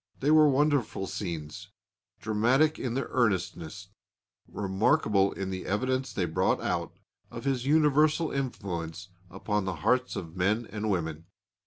They 0.19 0.31
were 0.31 0.49
wonderful 0.49 1.05
scenes, 1.05 1.67
dramatic 2.19 2.79
in 2.79 2.95
their 2.95 3.07
earnestness, 3.11 3.89
remarkable 4.47 5.31
in 5.31 5.51
the 5.51 5.67
evidence 5.67 6.11
they 6.11 6.25
brought 6.25 6.59
out 6.59 6.97
of 7.29 7.43
his 7.45 7.67
universal 7.67 8.31
influence 8.31 9.09
upon 9.29 9.65
the 9.65 9.75
hearts 9.85 10.15
of 10.15 10.35
men 10.35 10.65
and 10.71 10.89
women. 10.89 11.27